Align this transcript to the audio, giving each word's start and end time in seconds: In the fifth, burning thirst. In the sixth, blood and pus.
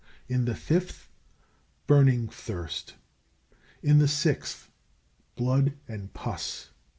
In 0.27 0.45
the 0.45 0.55
fifth, 0.55 1.09
burning 1.85 2.27
thirst. 2.27 2.95
In 3.83 3.99
the 3.99 4.07
sixth, 4.07 4.71
blood 5.35 5.73
and 5.87 6.11
pus. 6.11 6.71